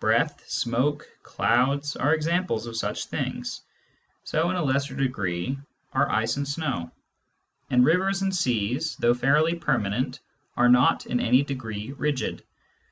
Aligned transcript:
Breath, 0.00 0.42
smoke, 0.50 1.06
clouds, 1.22 1.94
are 1.94 2.12
examples 2.12 2.66
of 2.66 2.76
such 2.76 3.04
things— 3.06 3.60
so, 4.24 4.50
in 4.50 4.56
a 4.56 4.64
lesser 4.64 4.96
degree, 4.96 5.56
are 5.92 6.10
ice 6.10 6.36
and 6.36 6.48
snow; 6.48 6.90
and 7.70 7.84
rivers 7.84 8.20
and 8.22 8.34
seas, 8.34 8.96
though 8.96 9.14
fairly 9.14 9.54
permanent, 9.54 10.18
are 10.56 10.68
not 10.68 11.06
in 11.06 11.20
any 11.20 11.44
degree 11.44 11.92
rigid. 11.92 12.42